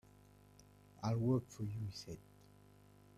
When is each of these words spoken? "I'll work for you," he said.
"I'll 1.03 1.17
work 1.19 1.47
for 1.47 1.61
you," 1.61 1.77
he 1.85 1.91
said. 1.91 2.17